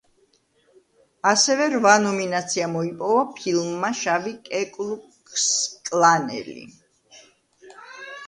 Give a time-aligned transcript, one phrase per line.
[1.31, 4.33] ასევე რვა ნომინაცია მოიპოვა ფილმმა „შავი
[4.77, 6.65] კუკლუქსკლანელი“.